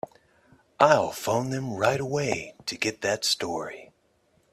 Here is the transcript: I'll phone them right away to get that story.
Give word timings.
I'll 0.79 1.11
phone 1.11 1.51
them 1.51 1.73
right 1.75 1.99
away 1.99 2.55
to 2.65 2.75
get 2.75 3.01
that 3.01 3.23
story. 3.23 3.91